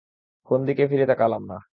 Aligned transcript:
কোন 0.49 0.59
দিকে 0.65 0.83
ফিরে 0.87 1.05
তাকালাম 1.05 1.43
না। 1.47 1.57